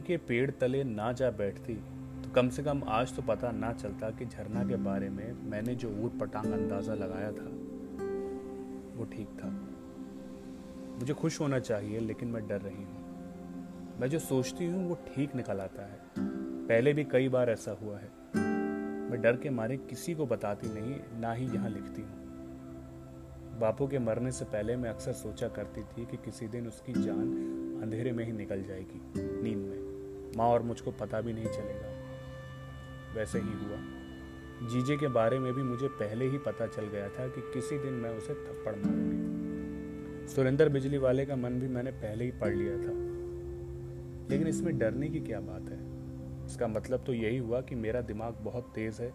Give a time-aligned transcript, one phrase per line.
[0.00, 1.74] के पेड़ तले ना जा बैठती
[2.22, 5.74] तो कम से कम आज तो पता ना चलता कि झरना के बारे में मैंने
[5.74, 7.46] जो ऊट पटांग अंदाज़ा लगाया था,
[8.98, 9.48] वो ठीक था।
[11.00, 15.34] मुझे खुश होना चाहिए, लेकिन मैं डर रही हूँ। मैं जो सोचती हूँ, वो ठीक
[15.34, 15.98] निकल आता है।
[16.68, 18.10] पहले भी कई बार ऐसा हुआ है।
[19.10, 22.18] मैं डर के मारे किसी को बताती नहीं, ना ही यहाँ लिखती हूँ।
[23.60, 27.80] बापू के मरने से पहले मैं अक्सर सोचा करती थी कि किसी दिन उसकी जान
[27.82, 29.00] अंधेरे में ही निकल जाएगी।
[29.42, 29.69] नींद
[30.40, 31.90] में और मुझको पता भी नहीं चलेगा।
[33.14, 34.00] वैसे ही हुआ।
[34.68, 37.92] जीजे के बारे में भी मुझे पहले ही पता चल गया था कि किसी दिन
[37.92, 42.76] मैं उसे थप्पड़ मारूँगी। सुरेंद्र बिजली वाले का मन भी मैंने पहले ही पढ़ लिया
[42.76, 43.10] था।
[44.30, 45.78] लेकिन इसमें डरने की क्या बात है?
[46.46, 49.14] इसका मतलब तो यही हुआ कि मेरा दिमाग बहुत तेज है,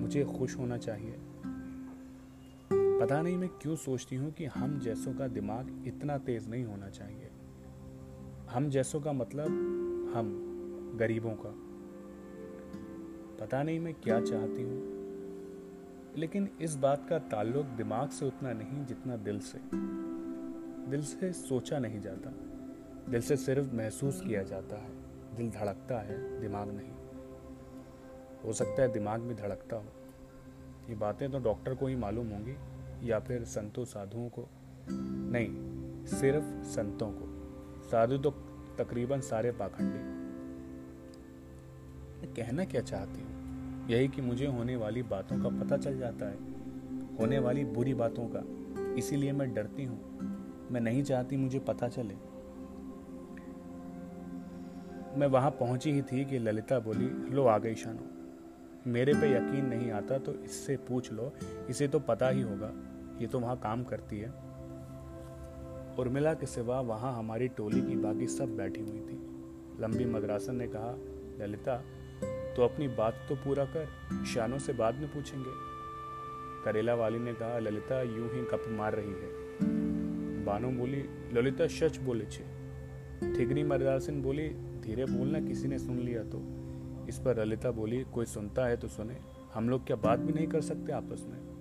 [0.00, 1.14] मुझे खुश होना चाहिए।
[2.72, 6.88] पता नहीं मैं क्यों सोचती हूँ कि हम जैसों का दिमाग इतना तेज नहीं होना
[6.88, 7.30] चाहिए।
[8.50, 9.46] हम जैसों का मतलब
[10.16, 10.50] हम।
[10.96, 11.74] गरीबों का।
[13.40, 14.94] पता नहीं मैं क्या चाहती हूँ।
[16.16, 19.60] लेकिन इस बात का ताल्लुक दिमाग से उतना नहीं जितना दिल से।
[20.90, 22.30] दिल से सोचा नहीं जाता।
[23.10, 24.90] दिल से सिर्फ़ महसूस किया जाता है।
[25.36, 26.92] दिल धड़कता है, दिमाग नहीं।
[28.44, 29.86] हो सकता है दिमाग भी धड़कता हो।
[30.88, 32.56] ये बातें तो डॉक्टर को ही मालूम होंगी
[33.10, 34.48] या फिर संतों साधुओं को।
[35.30, 35.56] नहीं,
[36.06, 37.34] सिर्फ़ संतों को।
[37.82, 38.30] साधु तो
[38.78, 40.23] तकरीबन सारे पाखंडी।
[42.24, 43.88] मैं कहना क्या चाहती हूँ?
[43.88, 46.36] यही कि मुझे होने वाली बातों का पता चल जाता है।
[47.20, 48.44] होने वाली बुरी बातों का।
[48.98, 50.18] इसीलिए मैं डरती हूँ।
[50.70, 52.14] मैं नहीं चाहती मुझे पता चले।
[55.20, 58.06] मैं वहाँ पहुँची ही थी कि ललिता बोली, लो आ गई शानो।
[58.90, 61.32] मेरे पे यकीन नहीं आता तो इससे पूछ लो।
[61.70, 62.72] इसे तो पता ही होगा।
[63.20, 64.30] ये तो वहाँ काम करती है।
[65.98, 69.26] उर्मिला के सिवा वहाँ हमारी टोली की बाकी सब बैठी हुई थी।
[69.80, 70.98] लंबी मद्रासन ने कहा,
[71.40, 71.84] ललिता
[72.56, 73.88] तो अपनी बात तो पूरा कर,
[74.24, 75.50] शानों से बाद में पूछेंगे।
[76.64, 79.44] करेला वाली ने कहा, ललिता, यूँ ही कप मार रही है।
[80.44, 82.44] बानो बोली, ललिता सच बोले छे।
[83.34, 84.48] ठिगरी मद्रासन बोली,
[84.80, 86.38] धीरे बोलना, किसी ने सुन लिया तो।
[87.08, 89.16] इस पर ललिता बोली, कोई सुनता है तो सुने।
[89.54, 91.54] हम लोग क्या बात भी नहीं कर सकते आपस में?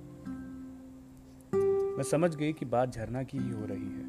[1.98, 4.06] मैं समझ गई कि बात झरना की ही हो रही है।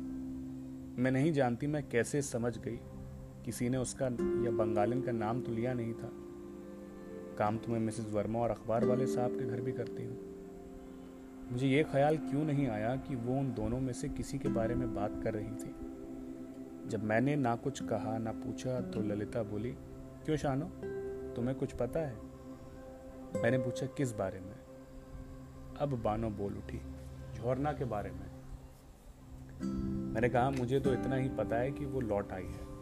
[0.99, 2.79] मैं नहीं जानती मैं कैसे समझ गई।
[3.45, 6.13] किसी ने उसका या बंगालिन का नाम तो लिया नहीं था।
[7.39, 10.35] काम तो मैं मिसेस वर्मा और अखबार वाले साहब के घर भी करती हूँ।
[11.53, 14.75] मुझे ये ख्याल क्यों नहीं आया कि वो उन दोनों में से किसी के बारे
[14.75, 15.75] में बात कर रही थी?
[16.89, 19.71] जब मैंने ना कुछ कहा, ना पूछा तो ललिता बोली,
[20.25, 20.71] क्यों शानो?
[21.37, 22.15] तुम्हें कुछ पता है?
[23.43, 24.55] मैंने पूछा, किस बारे में?
[25.79, 26.81] अब बानो बोल उठी,
[27.35, 28.35] झोरना के बारे में।
[30.13, 32.75] मैंने कहा, मुझे तो इतना ही पता है कि वो लौट आई है।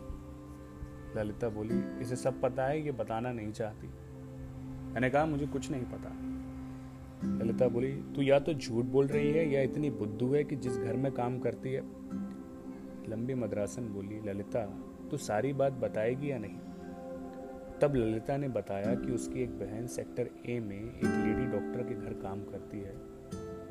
[1.17, 3.91] ललिता बोली, इसे सब पता है, ये बताना नहीं चाहती।
[4.93, 6.19] मैंने कहा, मुझे कुछ नहीं पता।
[7.45, 10.79] ललिता बोली, तू या तो झूठ बोल रही है या इतनी बुद्धू है कि जिस
[10.79, 11.83] घर में काम करती है।
[13.11, 14.67] लंबी मद्रासन बोली, ललिता,
[15.11, 16.59] तू सारी बात बताएगी या नहीं?
[17.81, 21.95] तब ललिता ने बताया कि उसकी एक बहन सेक्टर ए में एक लेडी डॉक्टर के
[21.95, 22.95] घर काम करती है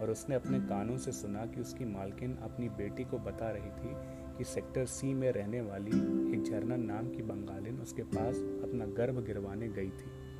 [0.02, 3.94] और उसने अपने कानों से सुना कि उसकी मालकिन अपनी बेटी को बता रही थी
[4.38, 5.98] कि सेक्टर सी में रहने वाली
[6.34, 10.31] एक झरना नाम की बंगालिन उसके पास अपना गर्भ गिरवाने गई थी।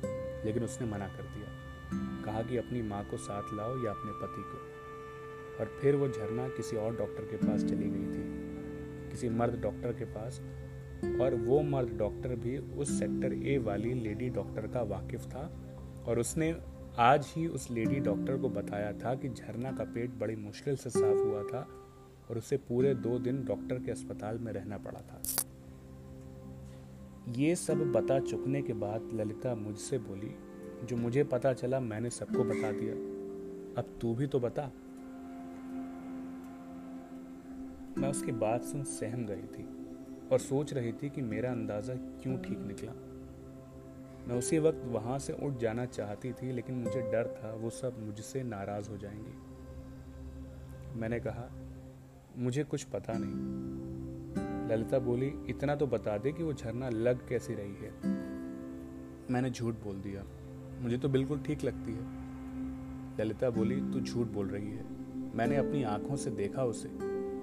[0.44, 1.72] लेकिन उसने मना कर दिया।
[2.24, 4.72] कहा कि अपनी माँ को साथ लाओ या अपने पति को।
[5.60, 8.52] और फिर वो झरना किसी और डॉक्टर के पास चली गई थी।
[9.10, 10.40] किसी मर्द डॉक्टर के पास।
[11.20, 15.68] और वो मर्द डॉक्टर भी उस सेक्टर ए वाली लेडी डॉक्टर का वाकिफ था।
[16.06, 16.56] और उसने
[16.98, 20.90] आज ही उस लेडी डॉक्टर को बताया था कि झरना का पेट बड़ी मुश्किल से
[20.90, 21.68] साफ़ हुआ था
[22.30, 25.22] और उसे पूरे दो दिन डॉक्टर के अस्पताल में रहना पड़ा था।
[27.28, 30.34] ये सब बता चुकने के बाद ललिता मुझसे बोली,
[30.86, 32.94] जो मुझे पता चला, मैंने सबको बता दिया।
[33.82, 34.70] अब तू भी तो बता।
[37.98, 39.68] मैं उसकी बात सुन सहम गई थी
[40.32, 42.92] और सोच रही थी कि मेरा अंदाज़ा क्यों ठीक निकला।
[44.28, 48.06] मैं उसी वक्त वहाँ से उठ जाना चाहती थी, लेकिन मुझे डर था, वो सब
[48.06, 49.52] मुझसे नाराज़ हो जाएँगे।
[50.98, 51.52] मैंने कहा,
[52.36, 53.62] मुझे कुछ पता नहीं।
[54.72, 57.90] ललिता बोली, इतना तो बता दे कि वो झरना लग कैसी रही है।
[59.30, 60.24] मैंने झूठ बोल दिया।
[60.80, 62.02] मुझे तो बिल्कुल ठीक लगती है।
[63.20, 64.84] ललिता बोली, तू झूठ बोल रही है।
[65.36, 66.88] मैंने अपनी आँखों से देखा उसे।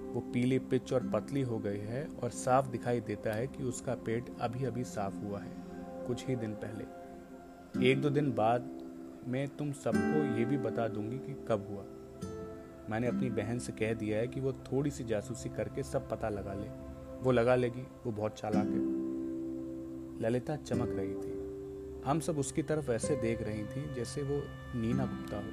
[0.10, 3.96] वो पीली पिच और पतली हो गई है और साफ़ दिखाई देता है कि उसका
[3.96, 5.52] पेट अभी अभी साफ़ हुआ है,
[6.08, 6.86] कुछ ही दिन पहले।
[7.92, 8.82] एक दो दिन बाद
[9.28, 11.84] मैं तुम सबको ये भी बता दूँगी कि कब हुआ।
[12.90, 16.30] मैंने अपनी बहन से कह दिया है कि वो थोड़ी सी जासूसी करके सब पता
[16.30, 16.89] लगा ले।
[17.24, 18.82] वो लगा लेगी, वो बहुत चालाक है।
[20.22, 21.38] ललिता चमक रही थी।
[22.06, 24.42] हम सब उसकी तरफ़ ऐसे देख रही थी जैसे वो
[24.80, 25.52] नीना गुप्ता हो।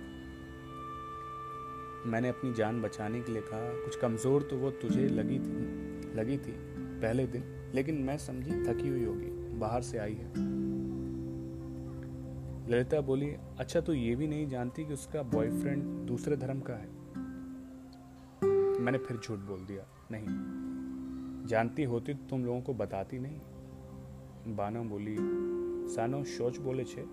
[2.10, 6.36] मैंने अपनी जान बचाने के लिए कहा, कुछ कमज़ोर तो वो तुझे लगी थी लगी
[6.38, 6.52] थी
[7.00, 7.42] पहले दिन,
[7.74, 10.28] लेकिन मैं समझी थकी हुई होगी, बाहर से आई है।
[12.70, 16.88] ललिता बोली अच्छा तो ये भी नहीं जानती कि उसका बॉयफ्रेंड दूसरे धर्म का है?
[18.80, 20.75] मैंने फिर झूठ बोल दिया, नहीं।
[21.46, 23.40] जानती होती तो तुम लोगों को बताती नहीं।
[24.56, 25.16] बानो बोली,
[25.94, 27.06] सानो सोच बोले छे।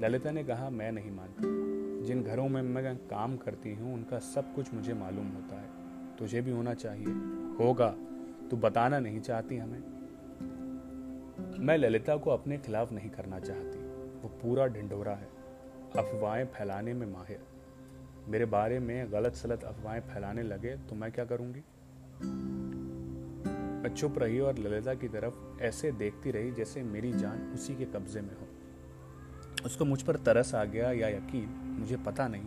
[0.00, 1.58] ललिता ने कहा, मैं नहीं मानती।
[2.06, 5.68] जिन घरों में मैं काम करती हूँ, उनका सब कुछ मुझे मालूम होता है।
[6.16, 7.06] तुझे भी होना चाहिए।
[7.64, 7.94] होगा,
[8.50, 9.82] तू बताना नहीं चाहती हमें।
[11.58, 13.78] मैं ललिता को अपने खिलाफ नहीं करना चाहती।
[14.20, 15.28] वो पूरा ढिंडोरा है।
[15.96, 17.40] अफवाहें फैलाने में माहिर।
[18.28, 21.62] मेरे बारे में गलत सलत अफवाहें फैलाने लगे तो मैं क्या करूँगी?
[23.86, 28.20] चुप रही और ललिता की तरफ़ ऐसे देखती रही जैसे मेरी जान उसी के कब्जे
[28.20, 28.48] में हो।
[29.66, 32.44] उसको मुझ पर तरस आ गया या यकीन, मुझे पता नहीं।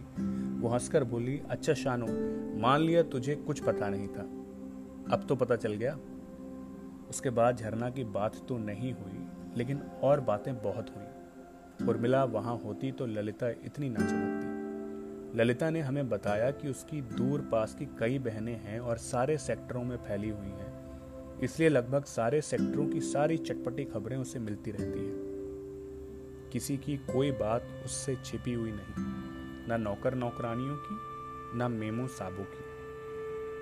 [0.61, 2.07] वो हंसकर बोली अच्छा शानो,
[2.59, 4.21] मान लिया तुझे कुछ पता नहीं था।
[5.15, 5.99] अब तो पता चल गया।
[7.09, 11.05] उसके बाद झरना की बात तो नहीं हुई, लेकिन और बातें बहुत हुई।
[11.89, 14.51] उर्मिला वहाँ होती तो ललिता इतनी ना चमकती।
[15.37, 19.83] ललिता ने हमें बताया कि उसकी दूर पास की कई बहनें हैं और सारे सेक्टरों
[19.83, 20.70] में फैली हुई हैं।
[21.43, 27.31] इसलिए लगभग सारे सेक्टरों की सारी चटपटी खबरें उसे मिलती रहती हैं। किसी की कोई
[27.31, 29.05] बात उससे छिपी हुई नहीं,
[29.67, 30.97] ना नौकर नौकरानियों की,
[31.57, 32.69] ना मेमो साबू की।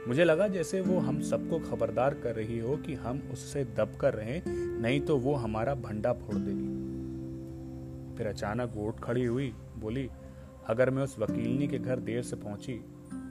[0.07, 4.13] मुझे लगा जैसे वो हम सबको खबरदार कर रही हो कि हम उससे दब कर
[4.13, 6.67] रहे, नहीं तो वो हमारा भंडा फोड़ देगी।
[8.17, 10.09] फिर अचानक वोट खड़ी हुई, बोली,
[10.67, 12.73] अगर मैं उस वकीलनी के घर देर से पहुँची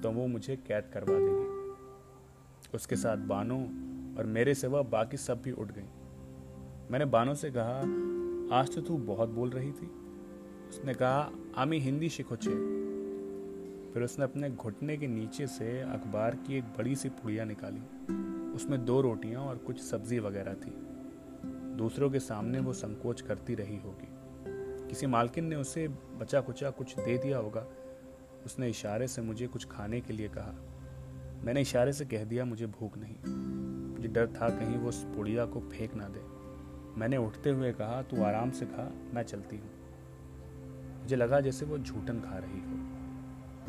[0.02, 1.57] तो वो मुझे कैद करवा देगी।
[2.74, 3.58] उसके साथ बानो
[4.18, 5.88] और मेरे सिवा बाकी सब भी उठ गई।
[6.90, 7.80] मैंने बानो से कहा,
[8.60, 9.86] आज तो तू बहुत बोल रही थी।
[10.68, 12.78] उसने कहा, आमी हिंदी शिखोचे
[13.92, 17.80] फिर उसने अपने घुटने के नीचे से अखबार की एक बड़ी सी पुड़िया निकाली।
[18.54, 20.70] उसमें दो रोटियाँ और कुछ सब्ज़ी वगैरह थी।
[21.76, 24.08] दूसरों के सामने वो संकोच करती रही होगी।
[24.88, 27.66] किसी मालकिन ने उसे बचा कुचा कुछ दे दिया होगा।
[28.46, 30.67] उसने इशारे से मुझे कुछ खाने के लिए कहा।
[31.44, 33.16] मैंने इशारे से कह दिया, मुझे भूख नहीं।
[33.94, 36.38] मुझे डर था कहीं वो उस पुड़िया को फेंक ना दे।
[37.00, 39.70] मैंने उठते हुए कहा, तू आराम से खा, मैं चलती हूँ।
[41.00, 42.98] मुझे लगा जैसे वो झूठन खा रही हो।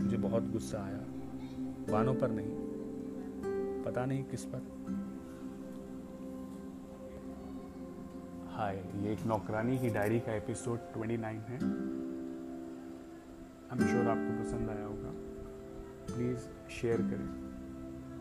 [0.04, 1.02] मुझे बहुत गुस्सा आया।
[1.92, 2.70] बानों पर नहीं,
[3.84, 4.58] पता नहीं किस पर।
[8.52, 11.60] हाय, ये एक नौकरानी की डायरी का एपिसोड 29 है।
[13.70, 15.10] आई एम श्योर आपको पसंद आया होगा।
[16.16, 17.49] प्लीज़ शेयर करें।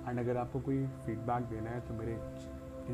[0.08, 2.19] एंड अगर आपको कोई फीडबैक देना है तो मेरे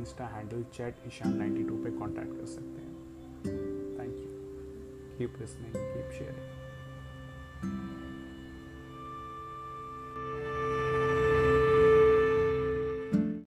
[0.00, 2.92] insta handle chat Ishaan ninety two पर कॉन्टैक्ट कर सकते हैं।
[3.98, 4.30] Thank you
[5.18, 6.52] keep listening keep sharing